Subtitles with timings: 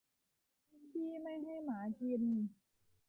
[0.91, 2.23] ขี้ไม่ให้หมากิน